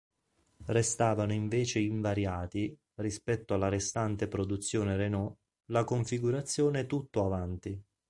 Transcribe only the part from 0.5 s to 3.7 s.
Restavano invece invariati, rispetto alla